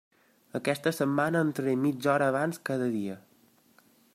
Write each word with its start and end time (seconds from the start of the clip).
Aquesta 0.59 0.93
setmana 0.99 1.43
entraré 1.47 1.75
mitja 1.83 2.11
hora 2.15 2.31
abans 2.35 2.61
cada 2.71 2.89
dia. 2.99 3.19